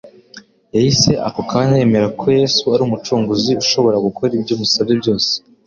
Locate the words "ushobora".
3.63-3.97